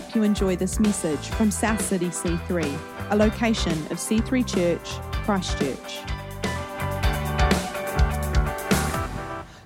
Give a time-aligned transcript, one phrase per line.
[0.00, 4.88] hope you enjoy this message from South City C3, a location of C3 Church,
[5.22, 6.00] Christchurch.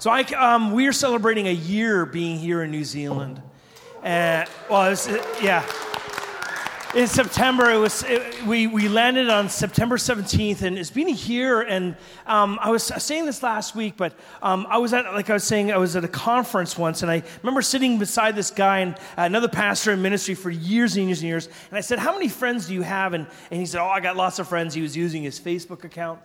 [0.00, 3.40] So I, um, we're celebrating a year being here in New Zealand.
[4.02, 5.06] Uh, well, was,
[5.40, 5.64] yeah.
[6.94, 11.12] In September, it was it, we, we landed on September 17th, and it's been a
[11.12, 11.60] year.
[11.60, 11.96] And
[12.26, 15.44] um, I was saying this last week, but um, I was at, like I was
[15.44, 18.96] saying, I was at a conference once, and I remember sitting beside this guy and
[19.16, 21.48] another pastor in ministry for years and years and years.
[21.68, 24.00] And I said, "How many friends do you have?" And, and he said, "Oh, I
[24.00, 26.20] got lots of friends." He was using his Facebook account.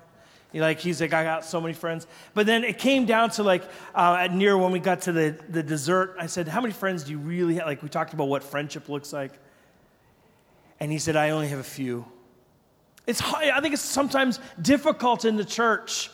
[0.53, 2.07] Like he's like, I got so many friends.
[2.33, 3.63] But then it came down to like
[3.95, 7.03] uh, at near when we got to the, the dessert, I said, How many friends
[7.05, 7.65] do you really have?
[7.65, 9.31] Like we talked about what friendship looks like.
[10.81, 12.05] And he said, I only have a few.
[13.05, 16.09] It's I think it's sometimes difficult in the church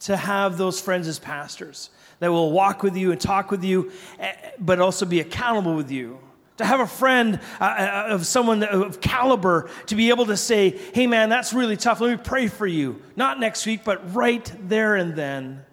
[0.00, 3.90] to have those friends as pastors that will walk with you and talk with you,
[4.18, 6.18] eh, but also be accountable with you
[6.58, 10.78] to have a friend uh, uh, of someone of caliber to be able to say,
[10.92, 12.00] hey man, that's really tough.
[12.00, 13.00] Let me pray for you.
[13.16, 15.64] Not next week, but right there and then.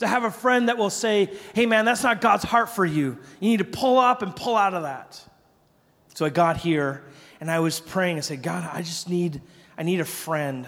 [0.00, 3.18] To have a friend that will say, hey man, that's not God's heart for you.
[3.40, 5.18] You need to pull up and pull out of that.
[6.14, 7.04] So I got here
[7.40, 8.16] and I was praying.
[8.16, 9.40] I said, God, I just need,
[9.76, 10.66] I need a friend.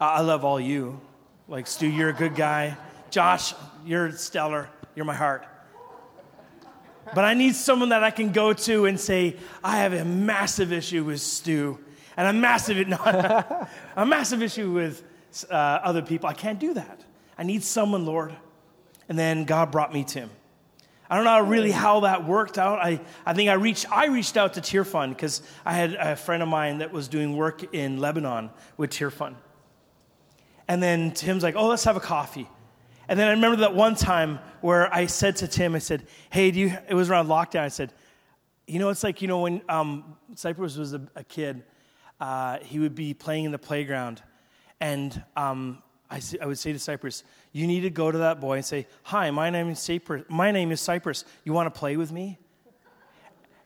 [0.00, 1.00] I love all you.
[1.48, 2.76] Like, Stu, you're a good guy.
[3.10, 4.68] Josh, you're stellar.
[4.94, 5.46] You're my heart.
[7.14, 10.72] But I need someone that I can go to and say, I have a massive
[10.72, 11.78] issue with Stu,
[12.16, 12.96] and a massive, no,
[13.96, 15.02] a massive issue with
[15.50, 16.28] uh, other people.
[16.28, 17.00] I can't do that.
[17.36, 18.34] I need someone, Lord.
[19.08, 20.30] And then God brought me Tim.
[21.10, 22.78] I don't know really how that worked out.
[22.78, 26.14] I, I think I reached, I reached out to Tear Fund because I had a
[26.14, 29.34] friend of mine that was doing work in Lebanon with Tear Fund.
[30.68, 32.48] And then Tim's like, oh, let's have a coffee.
[33.08, 36.52] And then I remember that one time where I said to Tim, I said, hey,
[36.52, 37.62] do you, it was around lockdown.
[37.62, 37.92] I said,
[38.68, 41.64] you know, it's like, you know, when um, Cypress was a, a kid,
[42.20, 44.22] uh, he would be playing in the playground.
[44.80, 48.56] And um, I, I, would say to Cypress, you need to go to that boy
[48.56, 50.24] and say, hi, my name is Cypress.
[50.28, 51.24] My name is.
[51.44, 52.38] You want to play with me?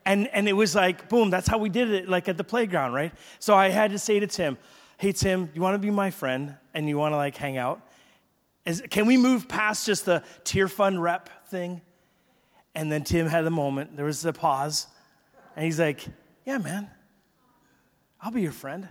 [0.07, 2.93] And, and it was like, boom, that's how we did it, like at the playground,
[2.93, 3.13] right?
[3.39, 4.59] So I had to say to Tim,
[4.99, 7.81] hey, Tim, you want to be my friend and you want to like hang out?
[8.67, 11.81] Is, can we move past just the Tear Fund rep thing?
[12.75, 13.97] And then Tim had a moment.
[13.97, 14.89] There was a pause.
[15.57, 16.05] And he's like,
[16.45, 16.91] Yeah, man,
[18.21, 18.89] I'll be your friend.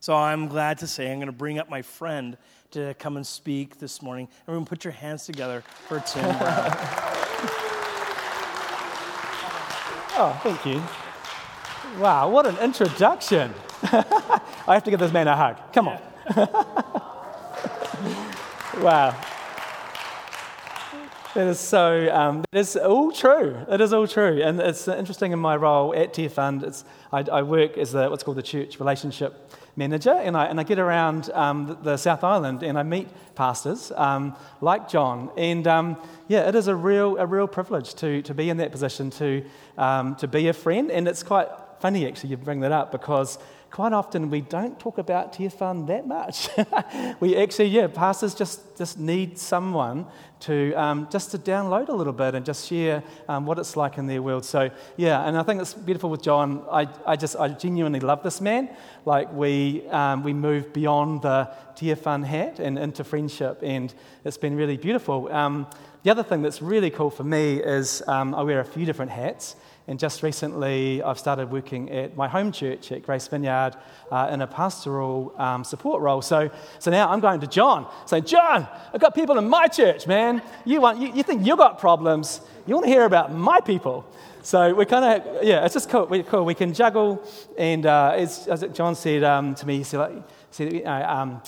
[0.00, 2.36] So I'm glad to say I'm going to bring up my friend
[2.72, 4.28] to come and speak this morning.
[4.42, 6.38] Everyone, put your hands together for Tim Brown.
[10.16, 10.82] oh, thank you.
[12.00, 13.54] Wow, what an introduction.
[13.82, 15.72] I have to give this man a hug.
[15.72, 15.98] Come on.
[18.80, 19.10] Wow.
[21.34, 23.58] That is so, um, that is all true.
[23.68, 24.40] It is all true.
[24.40, 28.08] And it's interesting in my role at Tear Fund, it's, I, I work as the,
[28.08, 31.96] what's called the church relationship manager, and I, and I get around um, the, the,
[31.96, 35.30] South Island and I meet pastors um, like John.
[35.36, 35.96] And um,
[36.26, 39.44] yeah, it is a real, a real privilege to, to be in that position, to,
[39.78, 40.90] um, to be a friend.
[40.90, 43.38] And it's quite funny, actually, you bring that up because
[43.70, 46.48] quite often we don't talk about Tear Fund that much.
[47.20, 50.06] we actually, yeah, pastors just, just need someone
[50.40, 53.98] to um, just to download a little bit and just share um, what it's like
[53.98, 54.44] in their world.
[54.44, 56.64] So yeah, and I think it's beautiful with John.
[56.70, 58.70] I, I just I genuinely love this man.
[59.04, 63.92] Like we um, we move beyond the Tear Fund hat and into friendship, and
[64.24, 65.30] it's been really beautiful.
[65.32, 65.66] Um,
[66.04, 69.10] the other thing that's really cool for me is um, I wear a few different
[69.10, 69.56] hats.
[69.88, 73.72] And just recently, I've started working at my home church at Grace Vineyard
[74.12, 76.20] uh, in a pastoral um, support role.
[76.20, 80.06] So, so now I'm going to John, saying, John, I've got people in my church,
[80.06, 80.42] man.
[80.66, 82.42] You, want, you, you think you've got problems.
[82.66, 84.04] You want to hear about my people.
[84.42, 86.06] So we're kind of, yeah, it's just cool.
[86.06, 86.44] We're cool.
[86.44, 87.26] We can juggle.
[87.56, 90.12] And uh, as, as John said um, to me, he said, like,
[90.50, 91.40] said um,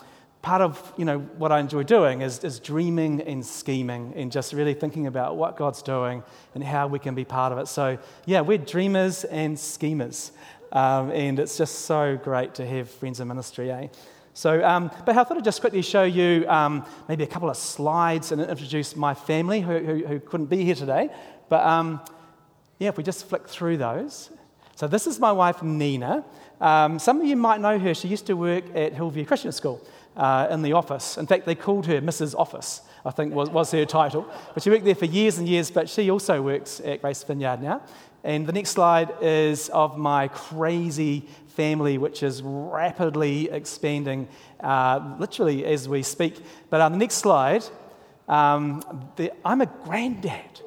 [0.43, 4.53] part of you know what I enjoy doing is, is dreaming and scheming and just
[4.53, 6.23] really thinking about what God's doing
[6.55, 7.69] and how we can be part of it.
[7.69, 10.33] So yeah, we're dreamers and schemers,
[10.73, 13.89] um, and it's just so great to have friends in ministry, eh?
[14.33, 17.57] So, um, but I thought I'd just quickly show you um, maybe a couple of
[17.57, 21.11] slides and introduce my family who, who, who couldn't be here today.
[21.49, 22.01] But um,
[22.79, 24.31] yeah, if we just flick through those.
[24.77, 26.25] So this is my wife Nina.
[26.61, 27.93] Um, some of you might know her.
[27.93, 29.85] She used to work at Hillview Christian School
[30.17, 31.17] uh, in the office.
[31.17, 32.35] In fact, they called her Mrs.
[32.39, 34.27] Office, I think was, was her title.
[34.55, 37.63] But she worked there for years and years, but she also works at Grace Vineyard
[37.63, 37.83] now.
[38.23, 44.29] And the next slide is of my crazy family, which is rapidly expanding,
[44.61, 46.37] uh, literally as we speak.
[46.69, 47.65] But on the next slide,
[48.29, 48.83] um,
[49.17, 50.61] the, I'm a granddad.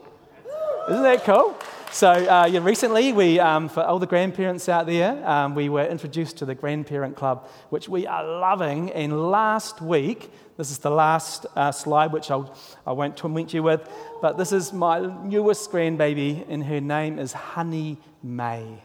[0.90, 1.58] Isn't that cool?
[1.92, 5.86] So, uh, yeah, recently, we, um, for all the grandparents out there, um, we were
[5.86, 8.92] introduced to the Grandparent Club, which we are loving.
[8.92, 12.54] And last week, this is the last uh, slide, which I'll,
[12.86, 13.88] I won't torment you with,
[14.22, 18.84] but this is my newest grandbaby, and her name is Honey May.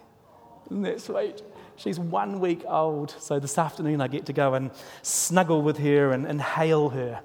[0.66, 1.42] Isn't that sweet?
[1.74, 4.70] She's one week old, so this afternoon I get to go and
[5.02, 7.22] snuggle with her and inhale her.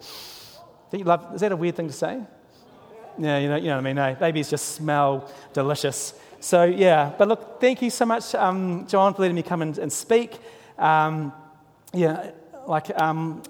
[0.94, 2.24] Love, is that a weird thing to say?
[3.18, 3.96] Yeah, you know, you know what I mean.
[3.96, 6.14] No, babies just smell delicious.
[6.40, 9.78] So, yeah, but look, thank you so much, um, John, for letting me come and,
[9.78, 10.38] and speak.
[10.78, 11.32] Um,
[11.94, 12.32] yeah,
[12.68, 13.44] like, um,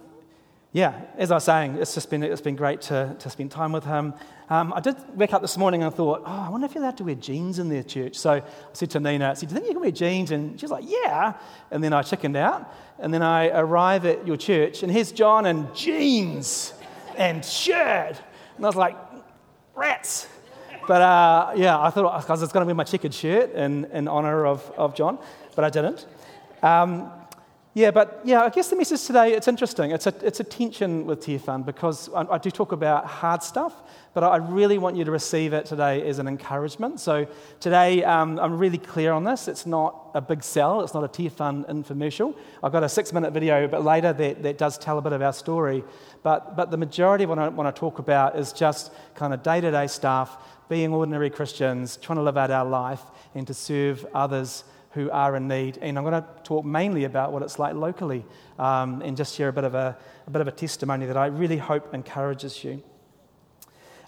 [0.73, 3.71] yeah, as I was saying, it's just been, it's been great to, to spend time
[3.71, 4.13] with him.
[4.49, 6.83] Um, I did wake up this morning and I thought, oh, I wonder if you're
[6.83, 8.15] allowed to wear jeans in their church.
[8.15, 8.43] So I
[8.73, 10.31] said to Nina, I said, do you think you can wear jeans?
[10.31, 11.33] And she's like, yeah.
[11.71, 12.71] And then I chickened out.
[12.99, 16.73] And then I arrive at your church and here's John in jeans
[17.17, 18.21] and shirt.
[18.57, 18.95] And I was like,
[19.75, 20.27] rats.
[20.87, 24.07] But uh, yeah, I thought I was going to be my checkered shirt in, in
[24.07, 25.17] honor of, of John,
[25.55, 26.05] but I didn't.
[26.61, 27.11] Um,
[27.75, 29.89] yeah, but yeah, I guess the message today, it's interesting.
[29.89, 33.73] It's a, it's a tension with Tearfund because I, I, do talk about hard stuff,
[34.13, 36.99] but I really want you to receive it today as an encouragement.
[36.99, 37.25] So
[37.59, 39.47] today, um, I'm really clear on this.
[39.47, 42.35] It's not a big sell, it's not a Tearfund infomercial.
[42.61, 45.13] I've got a six minute video a bit later that, that does tell a bit
[45.13, 45.83] of our story.
[46.21, 49.41] But, but the majority of what I want to talk about is just kind of
[49.41, 50.37] day to day stuff,
[50.69, 53.01] being ordinary Christians, trying to live out our life
[53.33, 55.77] and to serve others who are in need.
[55.81, 58.25] And I'm going to talk mainly about what it's like locally
[58.59, 59.97] um, and just share a bit, of a,
[60.27, 62.83] a bit of a testimony that I really hope encourages you.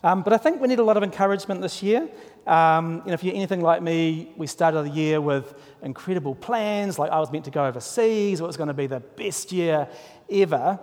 [0.03, 2.07] Um, but I think we need a lot of encouragement this year.
[2.45, 6.99] Um, you know, if you're anything like me, we started the year with incredible plans,
[6.99, 9.87] like I was meant to go overseas, it was going to be the best year
[10.29, 10.79] ever.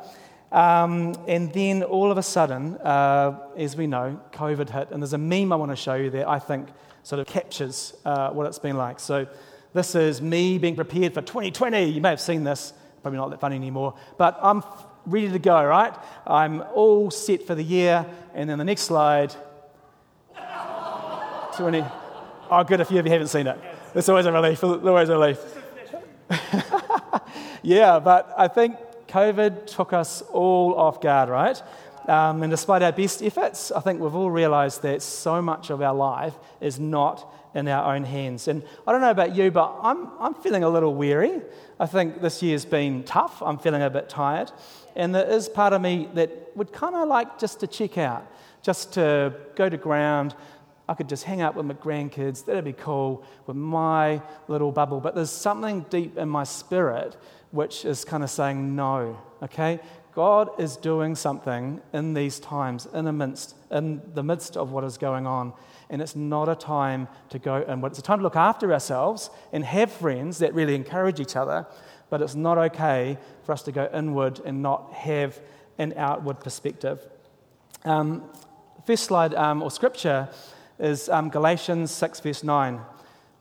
[0.50, 4.90] Um, and then all of a sudden, uh, as we know, COVID hit.
[4.90, 6.68] And there's a meme I want to show you that I think
[7.04, 8.98] sort of captures uh, what it's been like.
[8.98, 9.26] So
[9.74, 11.84] this is me being prepared for 2020.
[11.84, 14.62] You may have seen this, probably not that funny anymore, but I'm
[15.06, 15.94] ready to go, right?
[16.26, 18.06] I'm all set for the year.
[18.34, 19.34] And then the next slide
[21.56, 21.84] 20.
[22.50, 23.58] Oh, good if you haven't seen it.
[23.94, 24.62] It's always a relief.
[24.62, 25.38] It's always a relief.
[27.62, 28.76] yeah, but I think
[29.08, 31.60] COVID took us all off guard, right?
[32.08, 35.80] Um, and despite our best efforts, I think we've all realized that so much of
[35.82, 38.48] our life is not in our own hands.
[38.48, 41.42] And I don't know about you, but I'm, I'm feeling a little weary.
[41.78, 43.42] I think this year's been tough.
[43.42, 44.50] I'm feeling a bit tired.
[44.96, 48.26] And there is part of me that would kind of like just to check out,
[48.62, 50.34] just to go to ground.
[50.88, 52.44] I could just hang out with my grandkids.
[52.44, 55.00] That'd be cool with my little bubble.
[55.00, 57.16] But there's something deep in my spirit
[57.52, 59.78] which is kind of saying no, okay?
[60.14, 64.84] God is doing something in these times, in the midst, in the midst of what
[64.84, 65.52] is going on
[65.92, 67.92] and it's not a time to go inward.
[67.92, 71.66] It's a time to look after ourselves and have friends that really encourage each other,
[72.08, 75.38] but it's not okay for us to go inward and not have
[75.76, 77.06] an outward perspective.
[77.84, 78.24] Um,
[78.86, 80.30] first slide um, or scripture
[80.78, 82.80] is um, Galatians 6, verse 9,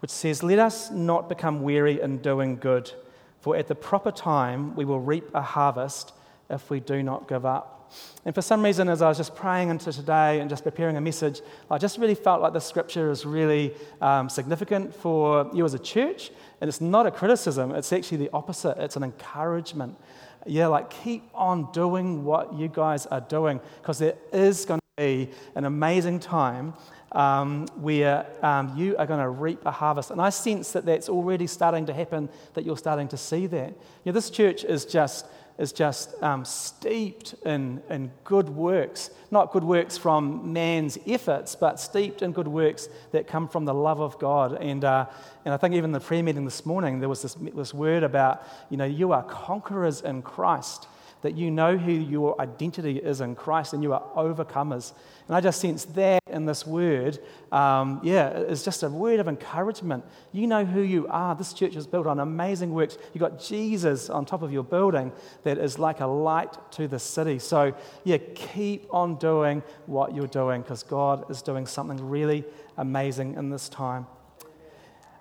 [0.01, 2.91] which says, Let us not become weary in doing good,
[3.39, 6.11] for at the proper time we will reap a harvest
[6.51, 7.81] if we do not give up.
[8.25, 11.01] And for some reason, as I was just praying into today and just preparing a
[11.01, 15.73] message, I just really felt like this scripture is really um, significant for you as
[15.73, 16.31] a church.
[16.61, 18.77] And it's not a criticism, it's actually the opposite.
[18.77, 19.97] It's an encouragement.
[20.45, 25.03] Yeah, like keep on doing what you guys are doing because there is going to
[25.03, 26.73] be an amazing time
[27.11, 30.11] um, where um, you are going to reap a harvest.
[30.11, 33.69] And I sense that that's already starting to happen, that you're starting to see that.
[33.69, 33.75] You
[34.07, 35.25] know, this church is just
[35.61, 39.11] is just um, steeped in, in good works.
[39.29, 43.73] Not good works from man's efforts, but steeped in good works that come from the
[43.73, 44.53] love of God.
[44.53, 45.05] And, uh,
[45.45, 48.43] and I think even the prayer meeting this morning, there was this, this word about,
[48.71, 50.87] you know, you are conquerors in Christ
[51.21, 54.93] that you know who your identity is in Christ and you are overcomers.
[55.27, 57.19] And I just sense that in this word,
[57.51, 60.03] um, yeah, it's just a word of encouragement.
[60.31, 61.35] You know who you are.
[61.35, 62.97] This church is built on amazing works.
[63.13, 65.11] You've got Jesus on top of your building
[65.43, 67.39] that is like a light to the city.
[67.39, 67.73] So,
[68.03, 72.45] yeah, keep on doing what you're doing because God is doing something really
[72.77, 74.07] amazing in this time.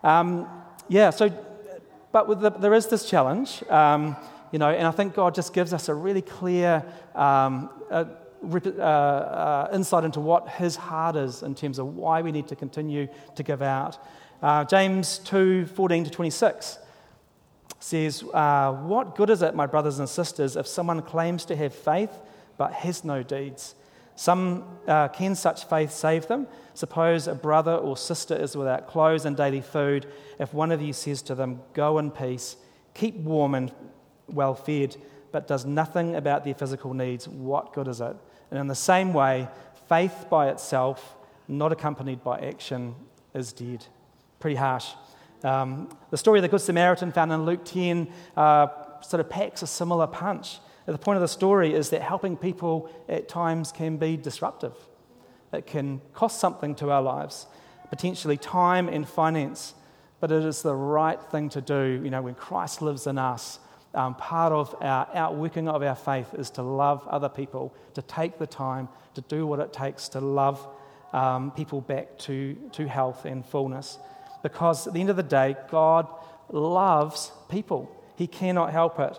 [0.02, 0.48] Um,
[0.88, 1.28] yeah, so,
[2.12, 3.62] but the, there is this challenge.
[3.68, 4.16] Um,
[4.52, 7.70] you know, and I think God just gives us a really clear um,
[8.42, 12.56] uh, uh, insight into what His heart is in terms of why we need to
[12.56, 13.98] continue to give out.
[14.42, 16.78] Uh, James 2 14 to 26
[17.78, 21.74] says, uh, What good is it, my brothers and sisters, if someone claims to have
[21.74, 22.12] faith
[22.56, 23.74] but has no deeds?
[24.16, 26.46] Some uh, can such faith save them?
[26.74, 30.06] Suppose a brother or sister is without clothes and daily food.
[30.38, 32.56] If one of you says to them, Go in peace,
[32.94, 33.72] keep warm and
[34.26, 34.96] well fed,
[35.32, 38.16] but does nothing about their physical needs, what good is it?
[38.50, 39.48] And in the same way,
[39.88, 41.16] faith by itself,
[41.48, 42.94] not accompanied by action,
[43.34, 43.86] is dead.
[44.38, 44.88] Pretty harsh.
[45.42, 48.66] Um, the story of the Good Samaritan found in Luke 10 uh,
[49.02, 50.58] sort of packs a similar punch.
[50.86, 54.74] The point of the story is that helping people at times can be disruptive.
[55.52, 57.46] It can cost something to our lives,
[57.90, 59.74] potentially time and finance,
[60.20, 62.00] but it is the right thing to do.
[62.02, 63.58] You know, when Christ lives in us,
[63.94, 68.38] um, part of our outworking of our faith is to love other people, to take
[68.38, 70.66] the time to do what it takes to love
[71.12, 73.98] um, people back to, to health and fullness.
[74.42, 76.06] Because at the end of the day, God
[76.50, 77.90] loves people.
[78.16, 79.18] He cannot help it.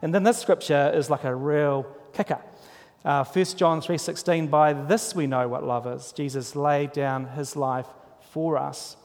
[0.00, 2.40] And then this scripture is like a real kicker.
[3.04, 6.12] Uh, 1 John 3:16 by this we know what love is.
[6.12, 7.88] Jesus laid down his life
[8.30, 8.96] for us.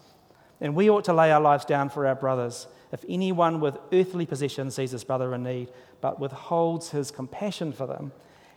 [0.61, 2.67] And we ought to lay our lives down for our brothers.
[2.91, 5.69] If anyone with earthly possessions sees his brother in need,
[6.01, 8.11] but withholds his compassion for them,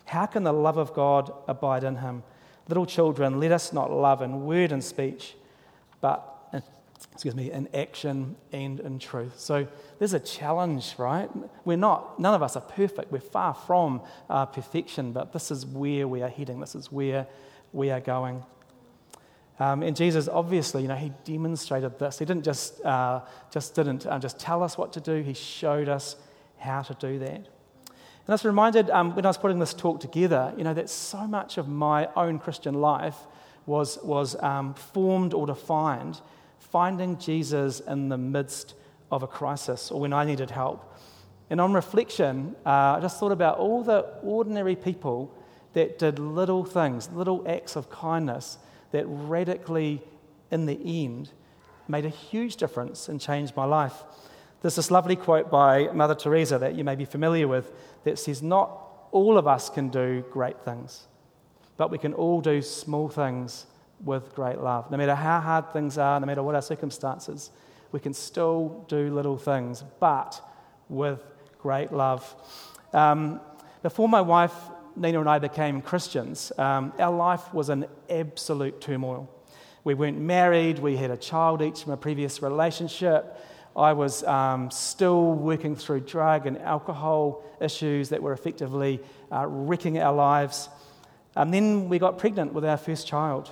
[0.07, 2.23] how can the love of God abide in him?
[2.69, 5.35] Little children, let us not love in word and speech,
[6.01, 6.27] but
[7.13, 9.39] excuse me, in action and in truth.
[9.39, 9.67] So
[9.99, 11.29] there's a challenge, right?
[11.65, 13.13] We're not, none of us are perfect.
[13.13, 16.61] We're far from uh, perfection, but this is where we are heading.
[16.61, 17.27] This is where
[17.73, 18.45] we are going.
[19.61, 22.19] Um, and Jesus, obviously, you know, he demonstrated this.
[22.19, 23.21] He didn't just, uh,
[23.52, 25.23] just didn't uh, just tell us what to do.
[25.23, 26.17] He showed us
[26.59, 27.37] how to do that.
[27.37, 30.88] And I was reminded um, when I was putting this talk together, you know, that
[30.88, 33.17] so much of my own Christian life
[33.67, 36.21] was, was um, formed or defined
[36.71, 38.75] finding Jesus in the midst
[39.11, 40.97] of a crisis or when I needed help.
[41.50, 45.35] And on reflection, uh, I just thought about all the ordinary people
[45.73, 48.59] that did little things, little acts of kindness
[48.92, 50.02] that radically,
[50.50, 51.30] in the end,
[51.88, 54.04] made a huge difference and changed my life.
[54.62, 57.73] There's this lovely quote by Mother Teresa that you may be familiar with
[58.04, 58.70] that says, Not
[59.11, 61.06] all of us can do great things,
[61.76, 63.66] but we can all do small things
[64.04, 64.90] with great love.
[64.90, 67.50] No matter how hard things are, no matter what our circumstances,
[67.92, 70.40] we can still do little things, but
[70.88, 71.23] with
[71.59, 72.35] great love.
[72.92, 73.40] Um,
[73.82, 74.54] before my wife
[75.00, 79.30] Nina and I became Christians, um, our life was an absolute turmoil.
[79.83, 83.35] We weren't married, we had a child each from a previous relationship.
[83.75, 89.00] I was um, still working through drug and alcohol issues that were effectively
[89.33, 90.69] uh, wrecking our lives.
[91.35, 93.50] And then we got pregnant with our first child.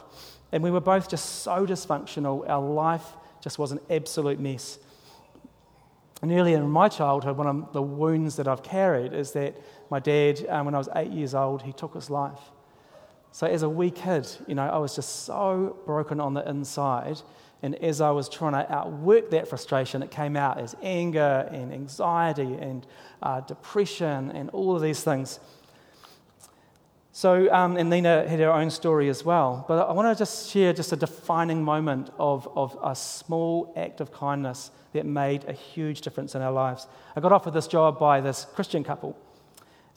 [0.53, 2.47] And we were both just so dysfunctional.
[2.47, 3.07] Our life
[3.41, 4.79] just was an absolute mess.
[6.21, 9.57] And earlier in my childhood, one of the wounds that I've carried is that
[9.91, 12.41] my dad, um, when I was eight years old, he took his life.
[13.31, 17.21] So as a wee kid, you know, I was just so broken on the inside.
[17.63, 21.73] And as I was trying to outwork that frustration, it came out as anger and
[21.73, 22.87] anxiety and
[23.23, 25.41] uh, depression and all of these things.
[27.13, 29.65] So, um, and Nina had her own story as well.
[29.67, 34.01] But I want to just share just a defining moment of, of a small act
[34.01, 36.87] of kindness that made a huge difference in our lives.
[37.17, 39.17] I got offered this job by this Christian couple.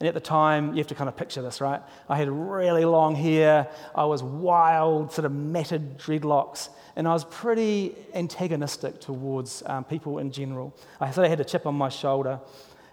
[0.00, 1.80] And at the time, you have to kind of picture this, right?
[2.08, 7.24] I had really long hair, I was wild, sort of matted dreadlocks, and I was
[7.24, 10.74] pretty antagonistic towards um, people in general.
[11.00, 12.40] I sort of had a chip on my shoulder,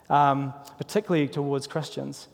[0.08, 2.28] um, particularly towards Christians.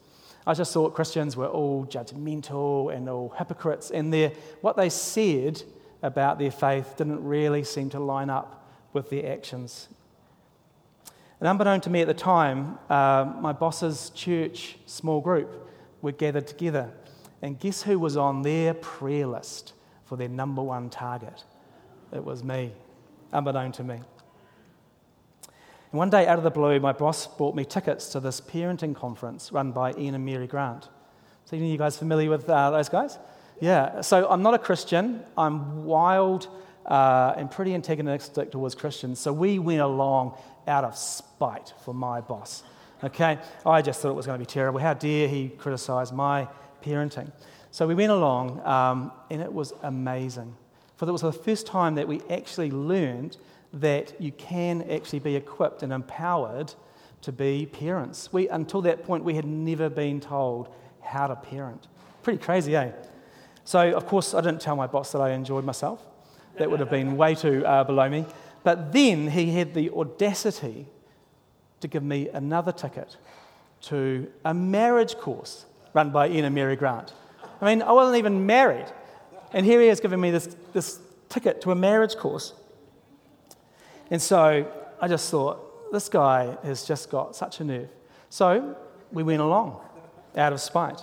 [0.47, 4.13] I just thought Christians were all judgmental and all hypocrites, and
[4.61, 5.63] what they said
[6.03, 9.89] about their faith didn't really seem to line up with their actions.
[11.39, 15.67] And unbeknown to me at the time, uh, my boss's church small group
[16.01, 16.91] were gathered together.
[17.41, 19.73] And guess who was on their prayer list
[20.05, 21.43] for their number one target?
[22.13, 22.71] It was me,
[23.33, 23.99] unbeknown to me.
[25.95, 28.93] And one day, out of the blue, my boss bought me tickets to this parenting
[28.93, 30.89] conference run by Ian and Mary Grant.
[31.45, 33.17] So, any of you guys familiar with uh, those guys?
[33.61, 34.01] Yeah.
[34.01, 35.23] So, I'm not a Christian.
[35.37, 36.49] I'm wild
[36.85, 39.21] uh, and pretty antagonistic towards Christians.
[39.21, 40.37] So we went along
[40.67, 42.63] out of spite for my boss.
[43.01, 43.39] Okay?
[43.65, 44.81] I just thought it was going to be terrible.
[44.81, 46.49] How dare he criticize my
[46.83, 47.31] parenting?
[47.71, 50.57] So we went along, um, and it was amazing.
[50.97, 53.37] For it was the first time that we actually learned
[53.75, 56.73] that you can actually be equipped and empowered
[57.21, 58.31] to be parents.
[58.31, 61.87] We, until that point, we had never been told how to parent.
[62.23, 62.91] Pretty crazy, eh?
[63.65, 66.05] So, of course, I didn't tell my boss that I enjoyed myself.
[66.57, 68.25] That would have been way too uh, below me.
[68.63, 70.87] But then he had the audacity
[71.81, 73.17] to give me another ticket
[73.81, 77.13] to a marriage course run by Ian and Mary Grant.
[77.61, 78.87] I mean, I wasn't even married.
[79.53, 82.53] And here he is giving me this, this ticket to a marriage course.
[84.11, 87.89] And so I just thought, this guy has just got such a nerve.
[88.29, 88.75] So
[89.11, 89.79] we went along
[90.35, 91.01] out of spite.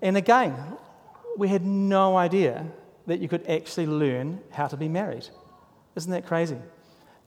[0.00, 0.56] And again,
[1.36, 2.66] we had no idea
[3.06, 5.26] that you could actually learn how to be married.
[5.94, 6.58] Isn't that crazy?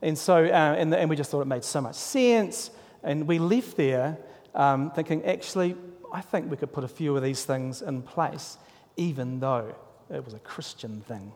[0.01, 2.69] And so, uh, and, and, we just thought it made so much sense.
[3.03, 4.17] And we left there
[4.53, 5.75] um, thinking, actually,
[6.13, 8.57] I think we could put a few of these things in place,
[8.97, 9.75] even though
[10.13, 11.31] it was a Christian thing.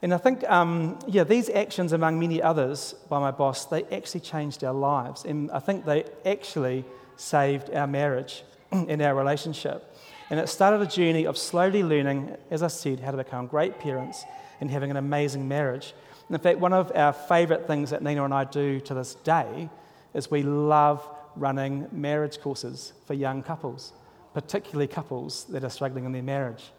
[0.00, 4.20] And I think, um, yeah, these actions, among many others by my boss, they actually
[4.20, 5.24] changed our lives.
[5.24, 6.84] And I think they actually
[7.16, 9.96] saved our marriage and our relationship.
[10.30, 13.78] And it started a journey of slowly learning, as I said, how to become great
[13.80, 14.24] parents
[14.60, 15.94] and having an amazing marriage.
[16.28, 19.14] And in fact, one of our favourite things that Nina and I do to this
[19.16, 19.68] day
[20.14, 23.92] is we love running marriage courses for young couples,
[24.34, 26.70] particularly couples that are struggling in their marriage.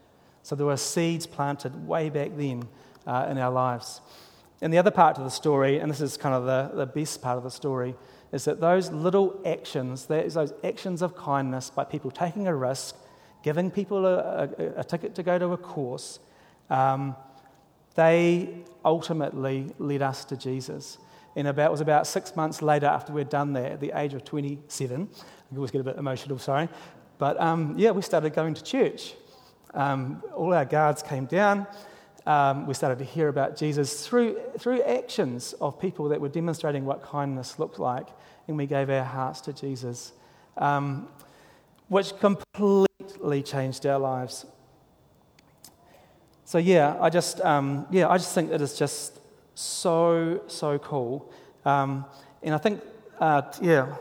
[0.43, 2.67] So there were seeds planted way back then
[3.09, 4.01] uh, in our lives.
[4.61, 7.21] And the other part of the story, and this is kind of the, the best
[7.21, 7.95] part of the story,
[8.31, 12.95] is that those little actions, those actions of kindness by people taking a risk,
[13.41, 16.19] giving people a, a, a ticket to go to a course,
[16.69, 17.15] um,
[17.95, 18.49] they
[18.85, 20.99] ultimately led us to Jesus.
[21.35, 24.13] And about, it was about six months later after we'd done that, at the age
[24.13, 25.09] of 27,
[25.51, 26.69] I always get a bit emotional, sorry,
[27.17, 29.15] but um, yeah, we started going to church.
[29.73, 31.65] Um, all our guards came down
[32.25, 36.85] um, we started to hear about Jesus through, through actions of people that were demonstrating
[36.85, 38.07] what kindness looked like,
[38.47, 40.11] and we gave our hearts to Jesus,
[40.57, 41.07] um,
[41.87, 44.45] which completely changed our lives.
[46.45, 49.19] So yeah, I just um, yeah, I just think it is just
[49.53, 51.31] so so cool,
[51.63, 52.05] um,
[52.41, 52.81] and I think
[53.19, 53.95] uh, yeah,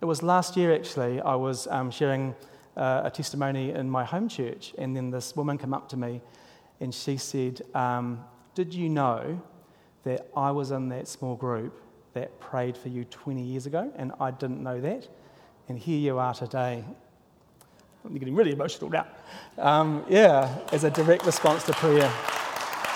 [0.00, 1.20] it was last year actually.
[1.20, 2.34] I was um, sharing
[2.76, 6.20] uh, a testimony in my home church, and then this woman came up to me
[6.80, 9.40] and she said, um, Did you know
[10.04, 11.80] that I was in that small group
[12.14, 13.92] that prayed for you 20 years ago?
[13.96, 15.08] And I didn't know that.
[15.68, 16.84] And here you are today.
[18.04, 19.06] I'm getting really emotional now.
[19.58, 22.10] Um, yeah, as a direct response to prayer.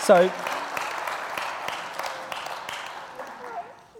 [0.05, 0.33] So,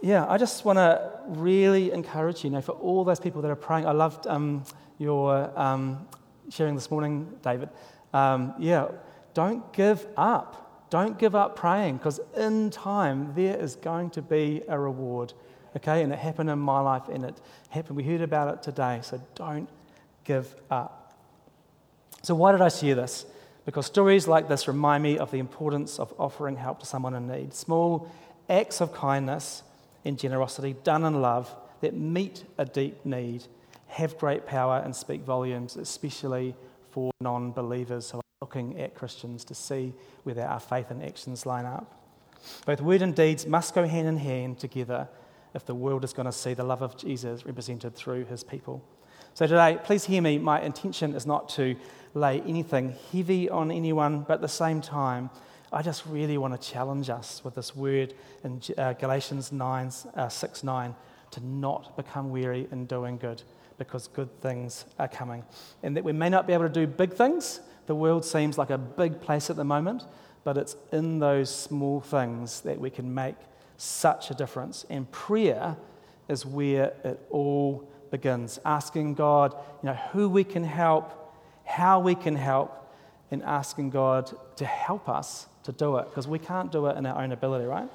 [0.01, 3.51] yeah, I just want to really encourage you, you know, for all those people that
[3.51, 3.85] are praying.
[3.85, 4.63] I loved um,
[4.97, 6.07] your um,
[6.49, 7.69] sharing this morning, David.
[8.13, 8.87] Um, yeah,
[9.33, 10.89] don't give up.
[10.89, 15.33] Don't give up praying because in time there is going to be a reward.
[15.75, 17.35] Okay, and it happened in my life and it
[17.69, 17.97] happened.
[17.97, 19.67] We heard about it today, so don't
[20.23, 21.15] give up.
[22.21, 23.25] So, why did I share this?
[23.65, 27.27] Because stories like this remind me of the importance of offering help to someone in
[27.27, 27.53] need.
[27.53, 28.07] Small
[28.47, 29.63] acts of kindness
[30.05, 33.45] and generosity done in love that meet a deep need
[33.87, 36.55] have great power and speak volumes, especially
[36.91, 38.13] for non believers
[38.43, 41.97] looking at Christians to see whether our faith and actions line up.
[42.65, 45.07] Both word and deeds must go hand in hand together
[45.53, 48.83] if the world is going to see the love of Jesus represented through his people.
[49.33, 50.39] So today, please hear me.
[50.39, 51.77] My intention is not to
[52.13, 55.29] lay anything heavy on anyone, but at the same time,
[55.71, 60.27] I just really want to challenge us with this word in uh, Galatians 9, uh,
[60.27, 60.95] 6 9
[61.31, 63.41] to not become weary in doing good
[63.77, 65.45] because good things are coming.
[65.81, 68.69] And that we may not be able to do big things, the world seems like
[68.69, 70.03] a big place at the moment,
[70.43, 73.35] but it's in those small things that we can make
[73.77, 74.85] such a difference.
[74.89, 75.77] And prayer
[76.27, 78.59] is where it all begins.
[78.65, 82.91] Asking God, you know, who we can help, how we can help,
[83.31, 87.05] and asking God to help us to do it, because we can't do it in
[87.05, 87.89] our own ability, right?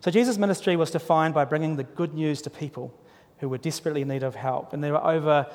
[0.00, 2.94] So Jesus' ministry was defined by bringing the good news to people
[3.38, 4.72] who were desperately in need of help.
[4.72, 5.46] And there were over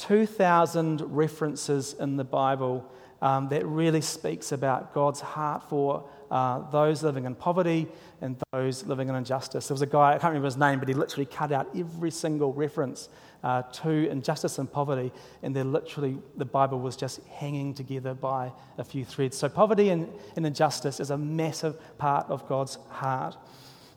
[0.00, 7.02] 2,000 references in the Bible um, that really speaks about God's heart for uh, those
[7.02, 7.86] living in poverty
[8.22, 9.68] and those living in injustice.
[9.68, 12.10] There was a guy, I can't remember his name, but he literally cut out every
[12.10, 13.10] single reference
[13.44, 18.52] uh, to injustice and poverty, and they're literally, the Bible was just hanging together by
[18.78, 19.36] a few threads.
[19.36, 23.36] So, poverty and, and injustice is a massive part of God's heart.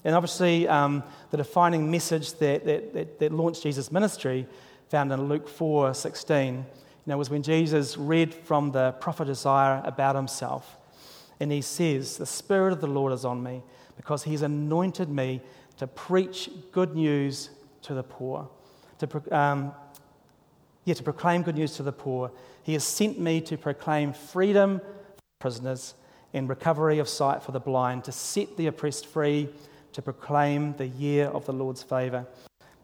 [0.05, 4.47] And obviously, um, the defining message that, that, that, that launched Jesus' ministry
[4.93, 6.63] found in Luke 4 16, you
[7.08, 10.77] know, was when Jesus read from the prophet Isaiah about himself.
[11.39, 13.63] And he says, The Spirit of the Lord is on me
[13.97, 15.41] because he's anointed me
[15.77, 17.49] to preach good news
[17.82, 18.47] to the poor,
[18.99, 19.73] to, um,
[20.86, 22.29] yeah, to proclaim good news to the poor.
[22.62, 25.95] He has sent me to proclaim freedom for prisoners
[26.34, 29.49] and recovery of sight for the blind, to set the oppressed free,
[29.93, 32.27] to proclaim the year of the Lord's favour.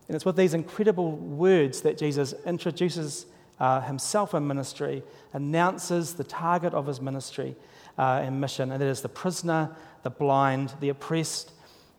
[0.09, 3.27] And it's with these incredible words that Jesus introduces
[3.59, 7.55] uh, himself in ministry, announces the target of his ministry
[7.99, 9.69] uh, and mission, and that is the prisoner,
[10.01, 11.51] the blind, the oppressed.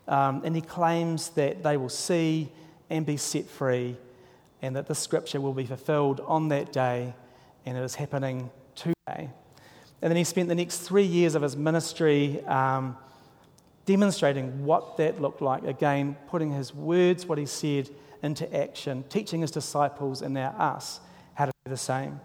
[0.09, 2.51] Um, and he claims that they will see
[2.91, 3.97] and be set free,
[4.61, 7.15] and that the scripture will be fulfilled on that day,
[7.65, 9.31] and it is happening today.
[10.03, 12.97] And then he spent the next three years of his ministry um,
[13.85, 15.65] demonstrating what that looked like.
[15.65, 17.91] Again, putting his words, what he said,
[18.23, 21.01] into action, teaching his disciples and now us
[21.35, 22.21] how to do the same.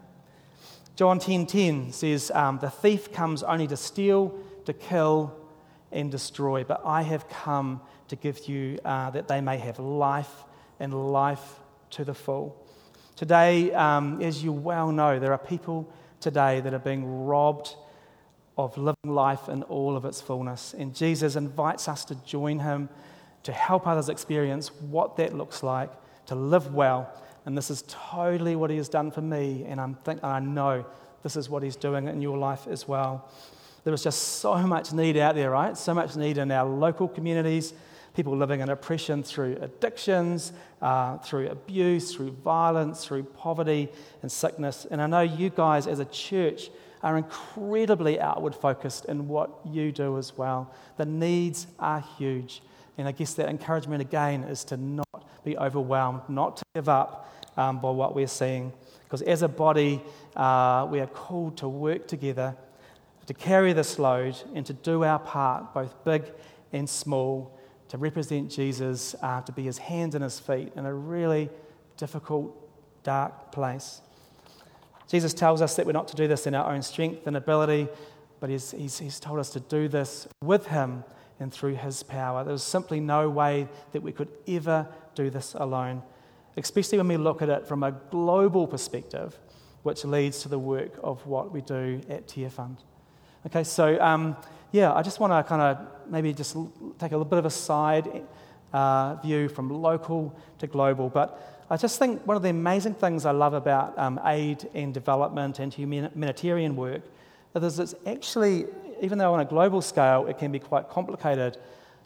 [0.94, 5.32] John 10:10 10, 10 says, um, "The thief comes only to steal, to kill,
[5.92, 6.64] and destroy.
[6.64, 10.44] But I have come to give you uh, that they may have life
[10.80, 12.56] and life to the full."
[13.14, 15.88] Today, um, as you well know, there are people
[16.20, 17.74] today that are being robbed
[18.56, 20.74] of living life in all of its fullness.
[20.74, 22.88] And Jesus invites us to join him
[23.42, 25.90] to help others experience what that looks like,
[26.26, 27.12] to live well.
[27.44, 29.64] And this is totally what he has done for me.
[29.68, 30.84] And I'm think, I know
[31.22, 33.30] this is what he's doing in your life as well.
[33.84, 35.76] There is just so much need out there, right?
[35.76, 37.72] So much need in our local communities,
[38.14, 43.88] people living in oppression through addictions, uh, through abuse, through violence, through poverty
[44.22, 44.86] and sickness.
[44.90, 46.70] And I know you guys as a church
[47.02, 50.72] are incredibly outward focused in what you do as well.
[50.96, 52.62] The needs are huge.
[52.98, 57.32] And I guess that encouragement again is to not be overwhelmed, not to give up
[57.56, 58.72] um, by what we're seeing.
[59.04, 60.02] Because as a body,
[60.34, 62.56] uh, we are called to work together,
[63.26, 66.24] to carry this load, and to do our part, both big
[66.72, 67.56] and small,
[67.88, 71.48] to represent Jesus, uh, to be his hands and his feet in a really
[71.96, 72.54] difficult,
[73.04, 74.00] dark place.
[75.08, 77.88] Jesus tells us that we're not to do this in our own strength and ability,
[78.40, 81.04] but he's, he's, he's told us to do this with him
[81.38, 82.44] and through his power.
[82.44, 86.02] There's simply no way that we could ever do this alone,
[86.56, 89.38] especially when we look at it from a global perspective,
[89.82, 92.78] which leads to the work of what we do at Tear Fund.
[93.46, 94.36] Okay, so um,
[94.72, 96.56] yeah, I just want to kind of maybe just
[96.98, 98.24] take a little bit of a side
[98.72, 103.26] uh, view from local to global, but I just think one of the amazing things
[103.26, 107.02] I love about um, aid and development and humanitarian work
[107.56, 108.66] is that it's actually,
[109.00, 111.58] even though on a global scale it can be quite complicated,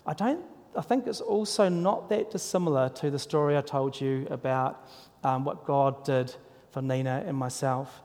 [0.06, 0.42] I don't.
[0.74, 4.88] I think it's also not that dissimilar to the story I told you about
[5.24, 6.34] um, what God did
[6.70, 8.02] for Nina and myself,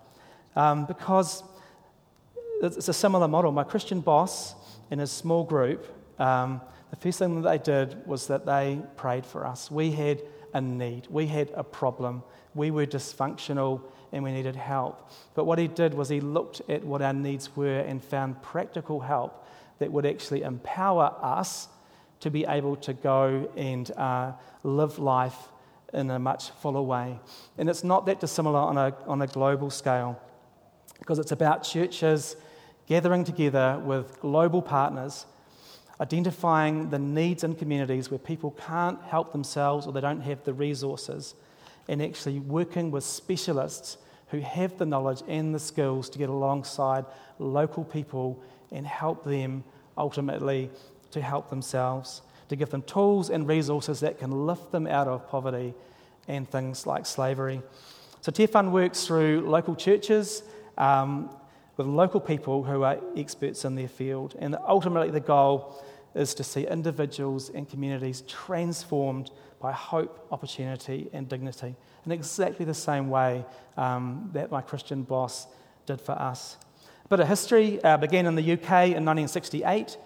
[0.55, 1.43] um, because
[2.61, 3.51] it's a similar model.
[3.51, 4.55] My Christian boss
[4.91, 5.85] in his small group,
[6.19, 9.69] um, the first thing that they did was that they prayed for us.
[9.69, 10.21] We had
[10.59, 11.07] need.
[11.09, 12.23] We had a problem.
[12.53, 15.09] We were dysfunctional and we needed help.
[15.33, 18.99] But what he did was he looked at what our needs were and found practical
[19.01, 19.45] help
[19.79, 21.67] that would actually empower us
[22.21, 24.31] to be able to go and uh,
[24.63, 25.49] live life
[25.93, 27.19] in a much fuller way.
[27.57, 30.19] And it's not that dissimilar on a, on a global scale
[30.99, 32.35] because it's about churches
[32.87, 35.25] gathering together with global partners
[35.99, 40.53] identifying the needs in communities where people can't help themselves or they don't have the
[40.53, 41.35] resources,
[41.87, 43.97] and actually working with specialists
[44.29, 47.05] who have the knowledge and the skills to get alongside
[47.39, 49.63] local people and help them
[49.97, 50.69] ultimately
[51.11, 55.27] to help themselves, to give them tools and resources that can lift them out of
[55.29, 55.73] poverty
[56.27, 57.61] and things like slavery.
[58.21, 60.43] So Tearfund works through local churches
[60.77, 61.29] um,
[61.77, 64.35] with local people who are experts in their field.
[64.39, 65.83] And ultimately, the goal
[66.13, 72.73] is to see individuals and communities transformed by hope, opportunity, and dignity in exactly the
[72.73, 73.45] same way
[73.77, 75.47] um, that my Christian boss
[75.85, 76.57] did for us.
[77.09, 79.97] But A history uh, began in the UK in 1968.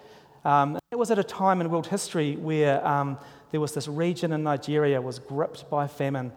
[0.43, 3.17] Um, it was at a time in world history where um,
[3.51, 6.32] there was this region in Nigeria was gripped by famine.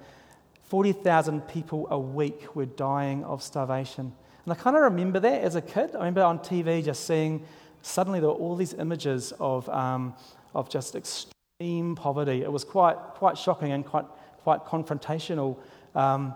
[0.63, 4.13] 40,000 people a week were dying of starvation.
[4.45, 5.91] And I kind of remember that as a kid.
[5.95, 7.45] I remember on TV just seeing
[7.83, 10.15] suddenly there were all these images of, um,
[10.55, 12.43] of just extreme poverty.
[12.43, 14.07] It was quite, quite shocking and quite,
[14.43, 15.59] quite confrontational.
[15.95, 16.35] Um,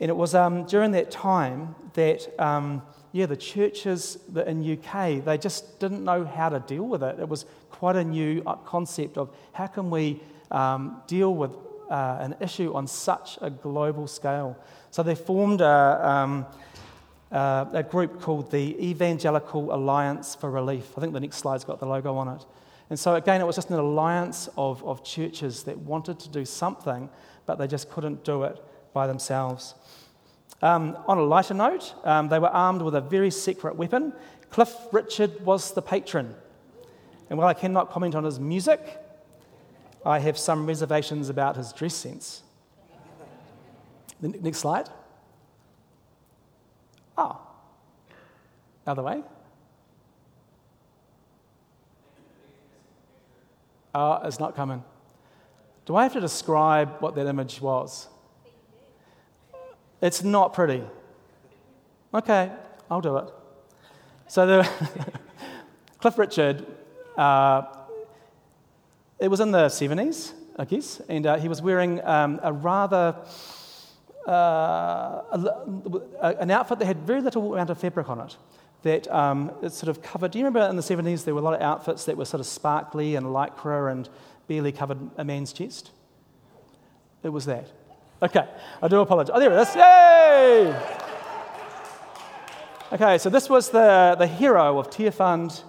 [0.00, 2.82] and it was um, during that time that, um,
[3.12, 7.20] yeah, the churches in UK, they just didn't know how to deal with it.
[7.20, 11.52] It was quite a new uh, concept of how can we um, deal with
[11.88, 14.56] uh, an issue on such a global scale.
[14.90, 16.46] So they formed a, um,
[17.32, 20.92] uh, a group called the Evangelical Alliance for Relief.
[20.96, 22.44] I think the next slide's got the logo on it.
[22.90, 26.44] And so, again, it was just an alliance of, of churches that wanted to do
[26.44, 27.08] something,
[27.46, 29.74] but they just couldn't do it by themselves.
[30.60, 34.12] Um, on a lighter note, um, they were armed with a very secret weapon.
[34.50, 36.34] Cliff Richard was the patron.
[37.30, 38.98] And while I cannot comment on his music,
[40.04, 42.42] I have some reservations about his dress sense.
[44.20, 44.90] The next slide.
[47.16, 47.38] Oh,
[48.86, 49.22] other way.
[53.94, 54.82] Oh, it's not coming.
[55.84, 58.08] Do I have to describe what that image was?
[60.00, 60.82] It's not pretty.
[62.14, 62.50] Okay,
[62.90, 63.28] I'll do it.
[64.28, 64.70] So the
[65.98, 66.66] Cliff Richard,
[67.16, 67.62] uh,
[69.18, 73.16] it was in the 70s, I guess, and uh, he was wearing um, a rather
[74.26, 75.22] uh,
[76.40, 78.36] an outfit that had very little amount of fabric on it.
[78.82, 80.32] That um, it sort of covered.
[80.32, 82.40] Do you remember in the 70s there were a lot of outfits that were sort
[82.40, 84.08] of sparkly and lycra and
[84.48, 85.92] barely covered a man's chest?
[87.22, 87.70] It was that.
[88.22, 88.46] Okay,
[88.80, 89.32] I do apologize.
[89.34, 89.74] Oh, there it is.
[89.74, 91.02] Yay!
[92.92, 95.62] Okay, so this was the, the hero of Tear Fund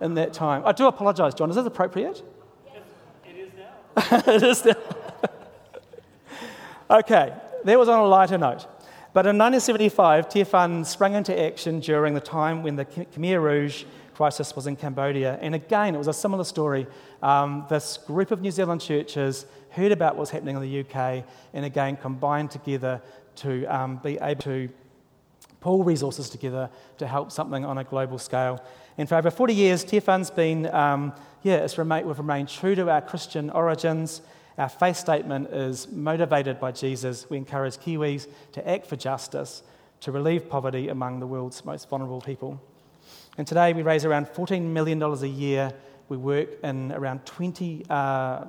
[0.00, 0.62] in that time.
[0.66, 1.48] I do apologize, John.
[1.48, 2.22] Is this appropriate?
[2.66, 2.82] Yes,
[3.24, 4.22] it is now.
[4.34, 4.74] it is now.
[6.98, 7.32] okay,
[7.64, 8.66] that was on a lighter note.
[9.12, 14.56] But in 1975, Tearfund sprang into action during the time when the Khmer Rouge crisis
[14.56, 15.38] was in Cambodia.
[15.40, 16.86] And again, it was a similar story.
[17.22, 21.24] Um, this group of New Zealand churches heard about what was happening in the UK
[21.52, 23.00] and again combined together
[23.36, 24.68] to um, be able to
[25.60, 28.62] pull resources together to help something on a global scale.
[28.98, 32.90] And for over 40 years, Tearfund's been, um, yeah, it's remained, we've remained true to
[32.90, 34.22] our Christian origins
[34.56, 37.28] our faith statement is motivated by Jesus.
[37.28, 39.62] We encourage Kiwis to act for justice,
[40.00, 42.60] to relieve poverty among the world's most vulnerable people.
[43.36, 45.72] And today we raise around $14 million a year.
[46.08, 48.46] We work in around 29 uh,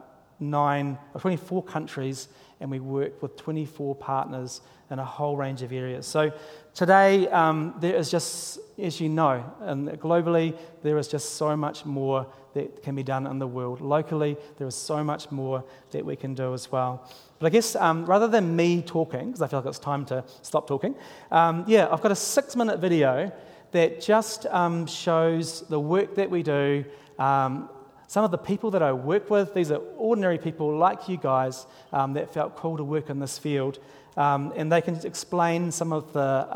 [1.14, 2.28] or 24 countries,
[2.60, 6.06] and we work with 24 partners in a whole range of areas.
[6.06, 6.32] So
[6.76, 11.84] today, um, there is just, as you know, and globally, there is just so much
[11.84, 13.82] more that can be done in the world.
[13.82, 17.08] Locally, there is so much more that we can do as well.
[17.38, 20.24] But I guess um, rather than me talking, because I feel like it's time to
[20.42, 20.96] stop talking,
[21.32, 23.32] um, yeah, I've got a six minute video
[23.72, 26.86] that just um, shows the work that we do.
[27.20, 27.70] Um,
[28.08, 31.66] some of the people that I work with, these are ordinary people like you guys
[31.92, 33.80] um, that felt called to work in this field.
[34.16, 36.48] Um, and they can explain some of the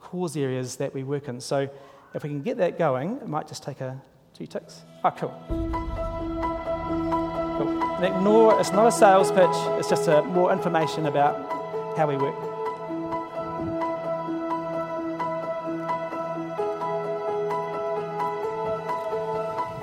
[0.00, 1.40] cause areas that we work in.
[1.40, 1.68] So
[2.14, 4.00] if we can get that going, it might just take a
[4.34, 4.82] Two ticks.
[5.04, 5.32] Ah, cool.
[7.56, 7.82] Cool.
[7.94, 9.46] And ignore, it's not a sales pitch,
[9.78, 11.36] it's just a, more information about
[11.96, 12.34] how we work.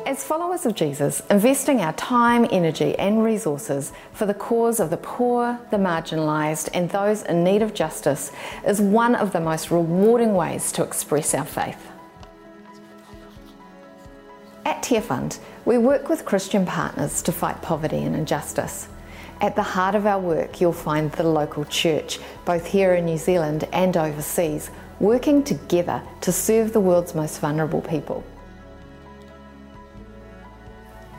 [0.05, 4.97] As followers of Jesus, investing our time, energy, and resources for the cause of the
[4.97, 8.33] poor, the marginalised, and those in need of justice
[8.67, 11.90] is one of the most rewarding ways to express our faith.
[14.91, 18.89] At Tearfund, we work with Christian partners to fight poverty and injustice.
[19.39, 23.17] At the heart of our work, you'll find the local church, both here in New
[23.17, 28.21] Zealand and overseas, working together to serve the world's most vulnerable people.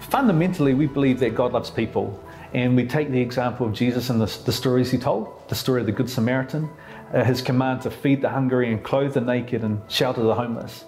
[0.00, 4.20] Fundamentally, we believe that God loves people, and we take the example of Jesus and
[4.20, 6.68] the, the stories he told the story of the Good Samaritan,
[7.14, 10.84] uh, his command to feed the hungry and clothe the naked and shelter the homeless.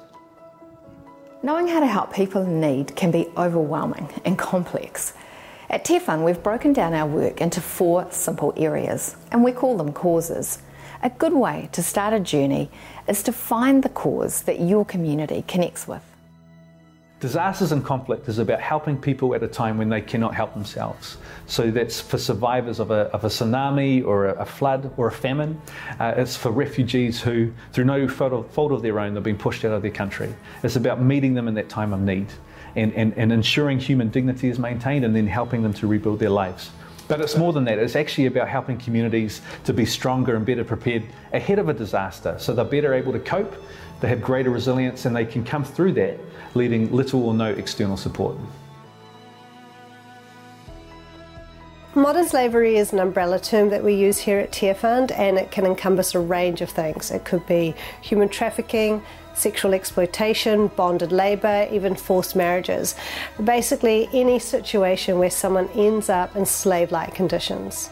[1.45, 5.13] Knowing how to help people in need can be overwhelming and complex.
[5.69, 9.93] At Tearfund, we've broken down our work into four simple areas, and we call them
[9.93, 10.61] causes.
[11.03, 12.71] A good way to start a journey
[13.07, 16.14] is to find the cause that your community connects with.
[17.25, 21.17] Disasters and conflict is about helping people at a time when they cannot help themselves.
[21.47, 25.59] So that's for survivors of a, of a tsunami or a, flood or a famine.
[25.99, 29.39] Uh, it's for refugees who, through no fault of, fault of their own, they've been
[29.39, 30.35] pushed out of their country.
[30.63, 32.27] It's about meeting them in that time of need
[32.77, 36.29] and, and, and ensuring human dignity is maintained and then helping them to rebuild their
[36.29, 36.73] lives.
[37.09, 37.79] But it's more than that.
[37.79, 42.37] It's actually about helping communities to be stronger and better prepared ahead of a disaster
[42.39, 43.55] so they're better able to cope,
[44.03, 46.19] they have greater resilience, and they can come through that
[46.55, 48.37] leading little or no external support.
[51.97, 55.65] Modern slavery is an umbrella term that we use here at Tearfund and it can
[55.65, 57.13] encompass a range of things.
[57.13, 59.01] It could be human trafficking,
[59.35, 62.97] sexual exploitation, bonded labour, even forced marriages.
[63.45, 67.91] Basically, any situation where someone ends up in slave like conditions.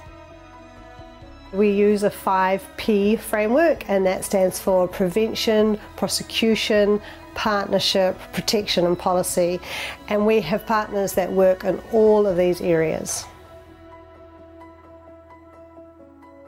[1.53, 7.01] We use a 5P framework, and that stands for prevention, prosecution,
[7.35, 9.61] partnership, protection, and policy.
[10.09, 13.25] And we have partners that work in all of these areas.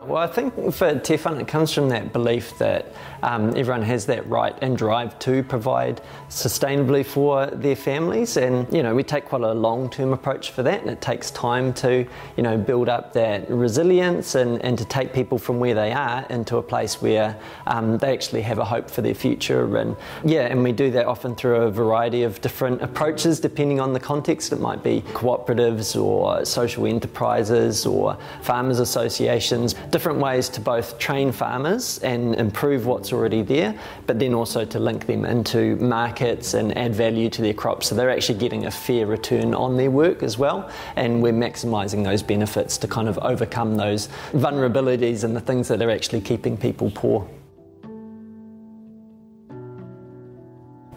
[0.06, 4.04] Well, I think for Te Whānau, it comes from that belief that um, everyone has
[4.06, 8.36] that right and drive to provide sustainably for their families.
[8.36, 11.30] And, you know, we take quite a long term approach for that, and it takes
[11.30, 15.74] time to, you know, build up that resilience and, and to take people from where
[15.74, 17.34] they are into a place where
[17.66, 19.78] um, they actually have a hope for their future.
[19.78, 23.94] And, yeah, and we do that often through a variety of different approaches depending on
[23.94, 24.52] the context.
[24.52, 31.30] It might be cooperatives or social enterprises or farmers associations different ways to both train
[31.30, 33.78] farmers and improve what's already there,
[34.08, 37.86] but then also to link them into markets and add value to their crops.
[37.86, 42.02] So they're actually getting a fair return on their work as well, and we're maximising
[42.02, 46.56] those benefits to kind of overcome those vulnerabilities and the things that are actually keeping
[46.56, 47.28] people poor.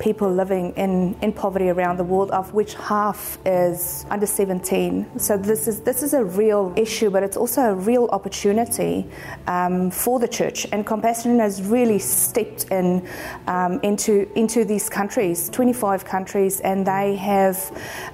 [0.08, 5.20] People living in, in poverty around the world, of which half is under 17.
[5.20, 9.06] So this is this is a real issue, but it's also a real opportunity
[9.48, 10.65] um, for the church.
[10.72, 13.06] And Compassion has really stepped in
[13.48, 17.58] um, into into these countries, 25 countries, and they have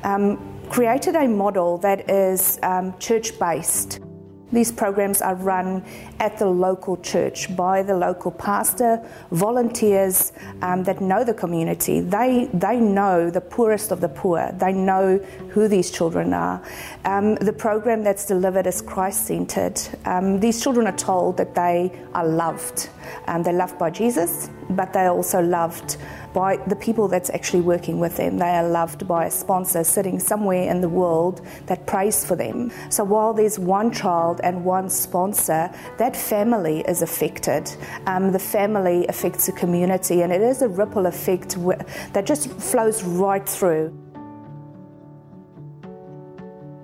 [0.03, 3.99] um, created a model that is um, church based.
[4.53, 5.83] These programs are run
[6.19, 11.99] at the local church by the local pastor, volunteers um, that know the community.
[12.01, 15.17] They, they know the poorest of the poor, they know
[15.49, 16.63] who these children are.
[17.03, 19.81] Um, the program that's delivered is Christ centered.
[20.05, 22.89] Um, these children are told that they are loved.
[23.25, 25.97] Um, they're loved by Jesus, but they're also loved
[26.33, 28.37] by the people that's actually working with them.
[28.37, 32.71] They are loved by a sponsor sitting somewhere in the world that prays for them.
[32.89, 37.69] So while there's one child and one sponsor, that family is affected.
[38.07, 41.57] Um, the family affects the community, and it is a ripple effect
[42.13, 43.89] that just flows right through.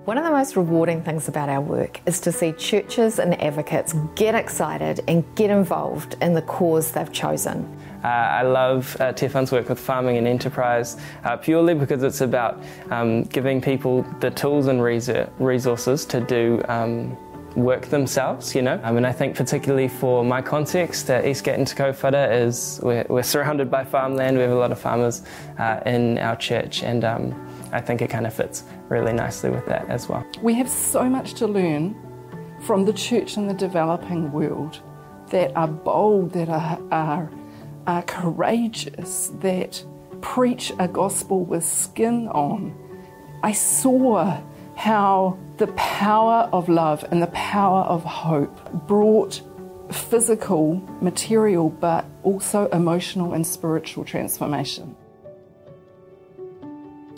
[0.04, 3.94] One of the most rewarding things about our work is to see churches and advocates
[4.16, 7.79] get excited and get involved in the cause they've chosen.
[8.02, 12.62] Uh, I love uh, Te work with farming and enterprise uh, purely because it's about
[12.90, 17.16] um, giving people the tools and resources to do um,
[17.56, 18.80] work themselves, you know.
[18.82, 23.04] Um, and I think particularly for my context, uh, Eastgate and Te Kauwhata is we're,
[23.08, 24.36] we're, surrounded by farmland.
[24.36, 25.22] We have a lot of farmers
[25.58, 29.66] uh, in our church, and um, I think it kind of fits really nicely with
[29.66, 30.24] that as well.
[30.42, 31.96] We have so much to learn
[32.60, 34.80] from the church in the developing world
[35.30, 37.30] that are bold, that are, are
[37.86, 39.84] are courageous, that
[40.20, 42.74] preach a gospel with skin on.
[43.42, 44.38] I saw
[44.76, 49.42] how the power of love and the power of hope brought
[49.90, 54.96] physical, material, but also emotional and spiritual transformation.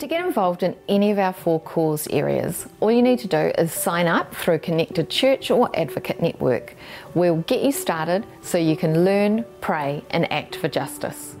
[0.03, 3.53] To get involved in any of our four cause areas, all you need to do
[3.57, 6.75] is sign up through Connected Church or Advocate Network.
[7.15, 11.37] We'll get you started so you can learn, pray, and act for justice.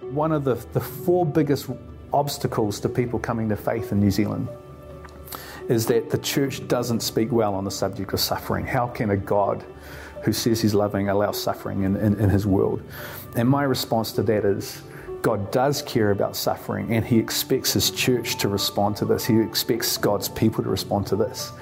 [0.00, 1.68] One of the, the four biggest
[2.10, 4.48] obstacles to people coming to faith in New Zealand
[5.68, 8.64] is that the church doesn't speak well on the subject of suffering.
[8.64, 9.62] How can a God
[10.22, 12.82] who says he's loving allow suffering in, in, in his world?
[13.36, 14.82] And my response to that is
[15.22, 19.24] God does care about suffering and He expects His church to respond to this.
[19.24, 21.52] He expects God's people to respond to this.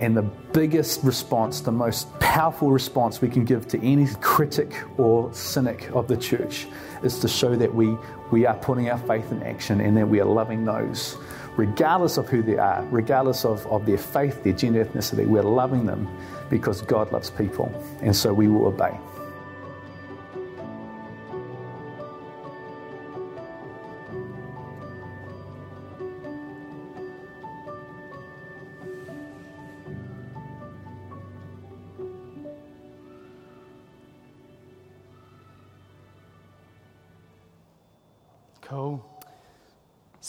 [0.00, 5.32] And the biggest response, the most powerful response we can give to any critic or
[5.34, 6.66] cynic of the church
[7.02, 7.94] is to show that we,
[8.30, 11.18] we are putting our faith in action and that we are loving those,
[11.58, 15.26] regardless of who they are, regardless of, of their faith, their gender, ethnicity.
[15.26, 16.08] We're loving them
[16.48, 17.70] because God loves people.
[18.00, 18.98] And so we will obey.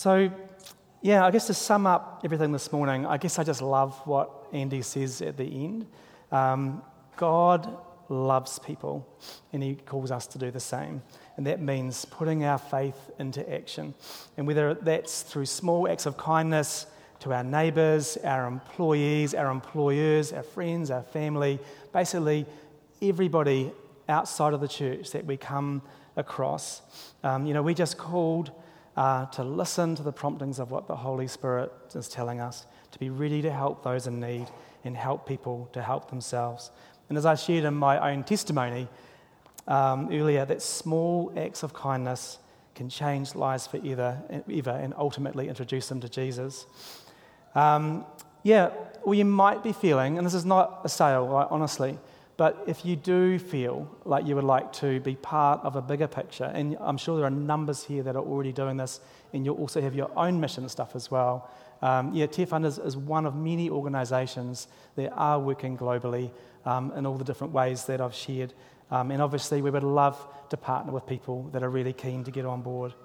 [0.01, 0.31] So,
[1.03, 4.47] yeah, I guess to sum up everything this morning, I guess I just love what
[4.51, 5.85] Andy says at the end.
[6.31, 6.81] Um,
[7.17, 7.77] God
[8.09, 9.07] loves people,
[9.53, 11.03] and He calls us to do the same.
[11.37, 13.93] And that means putting our faith into action.
[14.37, 16.87] And whether that's through small acts of kindness
[17.19, 21.59] to our neighbours, our employees, our employers, our friends, our family,
[21.93, 22.47] basically
[23.03, 23.71] everybody
[24.09, 25.83] outside of the church that we come
[26.15, 26.81] across.
[27.23, 28.49] Um, you know, we just called
[28.97, 32.99] uh, to listen to the promptings of what the Holy Spirit is telling us, to
[32.99, 34.47] be ready to help those in need
[34.83, 36.71] and help people to help themselves.
[37.09, 38.87] And as I shared in my own testimony
[39.67, 42.39] um, earlier, that small acts of kindness
[42.75, 44.17] can change lives forever,
[44.49, 46.65] ever, and ultimately introduce them to Jesus.
[47.53, 48.05] Um,
[48.43, 48.71] yeah,
[49.03, 51.97] or you might be feeling, and this is not a sale, right, honestly,
[52.41, 56.07] but if you do feel like you would like to be part of a bigger
[56.07, 58.99] picture, and I'm sure there are numbers here that are already doing this,
[59.31, 61.51] and you'll also have your own mission stuff as well.
[61.83, 66.31] Um, yeah, Tearfund is, is one of many organisations that are working globally
[66.65, 68.55] um, in all the different ways that I've shared.
[68.89, 70.17] Um, and obviously, we would love
[70.49, 72.95] to partner with people that are really keen to get on board.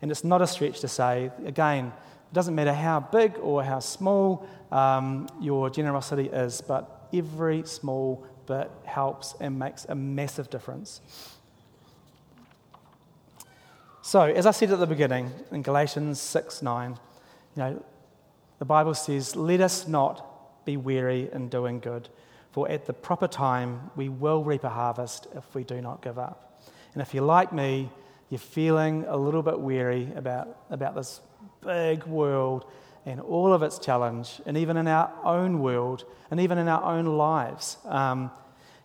[0.00, 3.80] And it's not a stretch to say, again, it doesn't matter how big or how
[3.80, 11.00] small um, your generosity is, but every small bit helps and makes a massive difference.
[14.02, 16.96] So, as I said at the beginning in Galatians 6 9, you
[17.56, 17.84] know,
[18.58, 22.08] the Bible says, Let us not be weary in doing good,
[22.50, 26.18] for at the proper time we will reap a harvest if we do not give
[26.18, 26.60] up.
[26.94, 27.90] And if you're like me,
[28.30, 31.20] you're feeling a little bit weary about, about this
[31.64, 32.64] big world
[33.08, 36.84] and all of its challenge, and even in our own world, and even in our
[36.84, 37.78] own lives.
[37.86, 38.30] Um,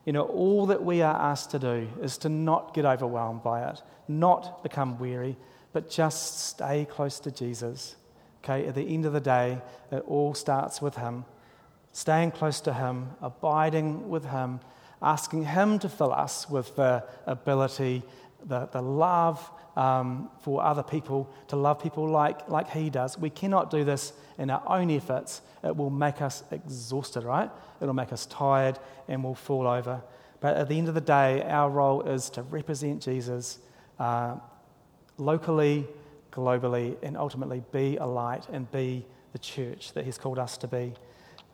[0.05, 3.67] you know, all that we are asked to do is to not get overwhelmed by
[3.69, 5.36] it, not become weary,
[5.74, 7.97] but just stay close to Jesus.
[8.43, 9.61] Okay, at the end of the day,
[9.91, 11.26] it all starts with Him.
[11.91, 14.61] Staying close to Him, abiding with Him,
[15.01, 18.03] asking Him to fill us with the ability,
[18.46, 23.18] the, the love um, for other people, to love people like, like He does.
[23.18, 25.41] We cannot do this in our own efforts.
[25.64, 27.50] It will make us exhausted, right?
[27.82, 30.02] It'll make us tired and we'll fall over.
[30.39, 33.60] But at the end of the day, our role is to represent Jesus
[34.00, 34.36] uh,
[35.18, 35.88] locally,
[36.32, 40.68] globally, and ultimately be a light and be the church that He's called us to
[40.68, 40.94] be.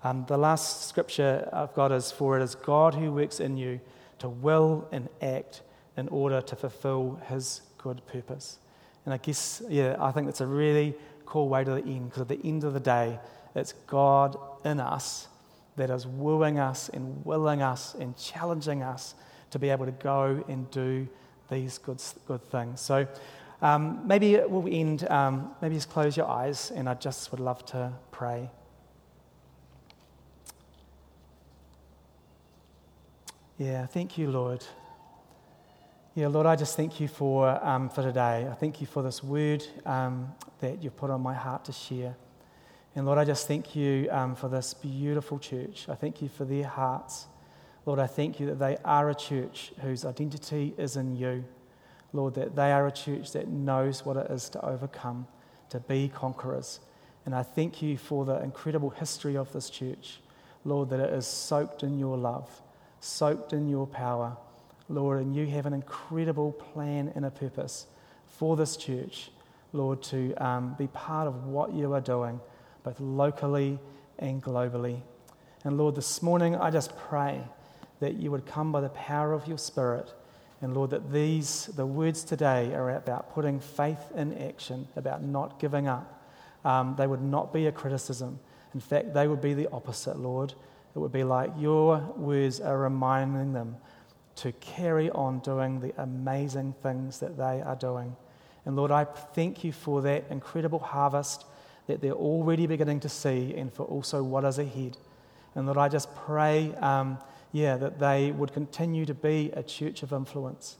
[0.03, 3.79] Um, the last scripture I've got is for it is God who works in you
[4.19, 5.61] to will and act
[5.97, 8.59] in order to fulfill His good purpose.
[9.05, 12.21] And I guess, yeah, I think that's a really cool way to the end because
[12.21, 13.19] at the end of the day,
[13.55, 15.27] it's God in us
[15.75, 19.15] that is wooing us and willing us and challenging us
[19.51, 21.07] to be able to go and do
[21.49, 22.81] these good, good things.
[22.81, 23.07] So
[23.61, 27.65] um, maybe we'll end, um, maybe just close your eyes, and I just would love
[27.67, 28.49] to pray.
[33.57, 34.63] Yeah, thank you, Lord.
[36.19, 38.45] Yeah, Lord, I just thank you for, um, for today.
[38.51, 42.13] I thank you for this word um, that you've put on my heart to share.
[42.93, 45.85] And Lord, I just thank you um, for this beautiful church.
[45.87, 47.27] I thank you for their hearts.
[47.85, 51.45] Lord, I thank you that they are a church whose identity is in you.
[52.11, 55.25] Lord, that they are a church that knows what it is to overcome,
[55.69, 56.81] to be conquerors.
[57.25, 60.19] And I thank you for the incredible history of this church.
[60.65, 62.61] Lord, that it is soaked in your love,
[62.99, 64.35] soaked in your power.
[64.89, 67.85] Lord, and you have an incredible plan and a purpose
[68.25, 69.31] for this church,
[69.71, 72.39] Lord, to um, be part of what you are doing,
[72.83, 73.79] both locally
[74.17, 74.99] and globally.
[75.63, 77.41] And Lord, this morning I just pray
[77.99, 80.11] that you would come by the power of your Spirit
[80.61, 85.59] and Lord, that these, the words today are about putting faith in action, about not
[85.59, 86.21] giving up.
[86.65, 88.39] Um, they would not be a criticism.
[88.73, 90.53] In fact, they would be the opposite, Lord.
[90.95, 93.77] It would be like your words are reminding them
[94.41, 98.15] to carry on doing the amazing things that they are doing.
[98.65, 101.45] And Lord, I thank you for that incredible harvest
[101.87, 104.97] that they're already beginning to see and for also what is ahead.
[105.55, 106.73] And Lord, I just pray.
[106.75, 107.17] Um,
[107.51, 110.77] yeah, that they would continue to be a church of influence.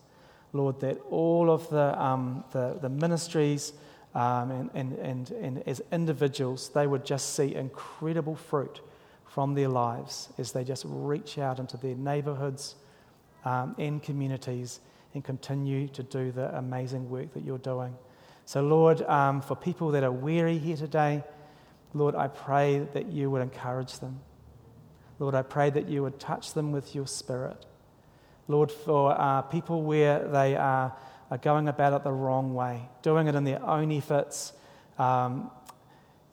[0.53, 3.73] Lord, that all of the, um, the, the, ministries
[4.15, 8.81] um, and, and, and, and as individuals, they would just see incredible fruit
[9.25, 12.75] from their lives as they just reach out into their neighborhoods
[13.45, 14.79] um, and communities
[15.13, 17.95] and continue to do the amazing work that you're doing.
[18.45, 21.23] So, Lord, um, for people that are weary here today,
[21.93, 24.19] Lord, I pray that you would encourage them.
[25.19, 27.65] Lord, I pray that you would touch them with your spirit.
[28.47, 30.95] Lord, for uh, people where they are,
[31.29, 34.53] are, going about it the wrong way, doing it in their own efforts,
[34.97, 35.51] um,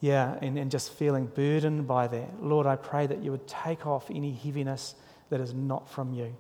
[0.00, 2.42] yeah, and, and just feeling burdened by that.
[2.42, 4.94] Lord, I pray that you would take off any heaviness
[5.30, 6.34] that is not from you.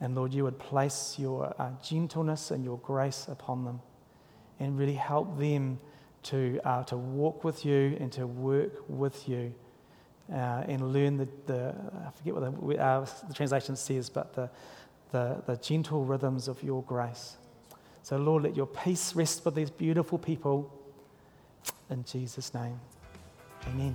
[0.00, 3.80] And Lord, you would place your uh, gentleness and your grace upon them
[4.60, 5.78] and really help them
[6.24, 9.54] to, uh, to walk with you and to work with you
[10.32, 11.74] uh, and learn the, the,
[12.06, 14.50] I forget what the, uh, the translation says, but the,
[15.12, 17.36] the, the gentle rhythms of your grace.
[18.02, 20.72] So, Lord, let your peace rest with these beautiful people.
[21.90, 22.78] In Jesus' name,
[23.68, 23.94] amen.